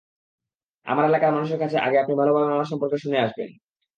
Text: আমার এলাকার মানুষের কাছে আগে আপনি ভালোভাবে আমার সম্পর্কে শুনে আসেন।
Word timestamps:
আমার 0.87 1.05
এলাকার 1.05 1.31
মানুষের 1.31 1.59
কাছে 1.59 1.77
আগে 1.79 1.97
আপনি 1.99 2.13
ভালোভাবে 2.15 2.47
আমার 2.47 2.69
সম্পর্কে 2.71 2.97
শুনে 2.97 3.17
আসেন। 3.19 3.49